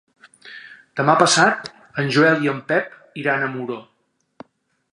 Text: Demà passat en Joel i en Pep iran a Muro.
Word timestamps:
Demà 0.99 1.15
passat 1.19 1.69
en 2.03 2.09
Joel 2.17 2.41
i 2.47 2.51
en 2.53 2.63
Pep 2.71 2.97
iran 3.25 3.45
a 3.45 3.51
Muro. 3.53 3.77